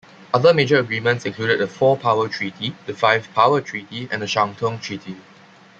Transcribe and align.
Other 0.33 0.51
major 0.51 0.79
agreements 0.79 1.27
included 1.27 1.59
the 1.59 1.67
Four-Power 1.67 2.27
Treaty, 2.27 2.75
the 2.87 2.93
Five-Power 2.95 3.61
Treaty, 3.61 4.09
and 4.11 4.19
the 4.23 4.25
Shangtung 4.25 4.81
Treaty. 4.81 5.15